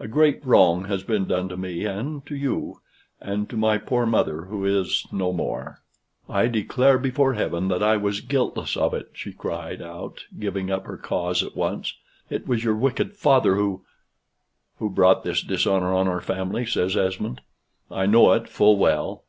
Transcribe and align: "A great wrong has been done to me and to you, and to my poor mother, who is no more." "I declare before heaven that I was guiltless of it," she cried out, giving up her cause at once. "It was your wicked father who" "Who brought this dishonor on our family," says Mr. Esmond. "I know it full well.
"A 0.00 0.08
great 0.08 0.44
wrong 0.44 0.86
has 0.86 1.04
been 1.04 1.26
done 1.26 1.48
to 1.48 1.56
me 1.56 1.84
and 1.84 2.26
to 2.26 2.34
you, 2.34 2.80
and 3.20 3.48
to 3.48 3.56
my 3.56 3.78
poor 3.78 4.04
mother, 4.04 4.46
who 4.46 4.64
is 4.64 5.06
no 5.12 5.32
more." 5.32 5.80
"I 6.28 6.48
declare 6.48 6.98
before 6.98 7.34
heaven 7.34 7.68
that 7.68 7.80
I 7.80 7.96
was 7.96 8.20
guiltless 8.20 8.76
of 8.76 8.94
it," 8.94 9.10
she 9.12 9.32
cried 9.32 9.80
out, 9.80 10.24
giving 10.36 10.72
up 10.72 10.86
her 10.86 10.96
cause 10.96 11.44
at 11.44 11.54
once. 11.54 11.94
"It 12.28 12.48
was 12.48 12.64
your 12.64 12.74
wicked 12.74 13.12
father 13.16 13.54
who" 13.54 13.84
"Who 14.80 14.90
brought 14.90 15.22
this 15.22 15.40
dishonor 15.40 15.94
on 15.94 16.08
our 16.08 16.20
family," 16.20 16.66
says 16.66 16.96
Mr. 16.96 17.06
Esmond. 17.06 17.40
"I 17.92 18.06
know 18.06 18.32
it 18.32 18.48
full 18.48 18.76
well. 18.76 19.22